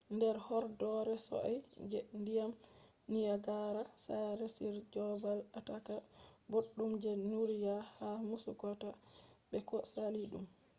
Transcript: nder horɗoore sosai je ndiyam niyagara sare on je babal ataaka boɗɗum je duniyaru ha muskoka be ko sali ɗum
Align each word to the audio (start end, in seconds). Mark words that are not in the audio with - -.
nder 0.15 0.37
horɗoore 0.47 1.13
sosai 1.25 1.57
je 1.91 1.99
ndiyam 2.19 2.51
niyagara 3.11 3.83
sare 4.05 4.45
on 4.69 4.75
je 4.91 4.99
babal 5.07 5.39
ataaka 5.59 5.93
boɗɗum 6.51 6.91
je 7.03 7.11
duniyaru 7.21 7.85
ha 7.95 8.07
muskoka 8.27 8.69
be 9.49 9.57
ko 9.69 9.75
sali 9.93 10.21
ɗum 10.31 10.45